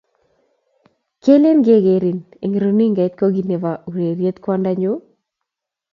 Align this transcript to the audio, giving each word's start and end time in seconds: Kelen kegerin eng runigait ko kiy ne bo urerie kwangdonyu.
Kelen 1.23 1.59
kegerin 1.67 2.19
eng 2.43 2.53
runigait 2.61 3.13
ko 3.19 3.25
kiy 3.33 3.45
ne 3.49 3.57
bo 3.63 3.71
urerie 3.87 4.31
kwangdonyu. 4.43 4.93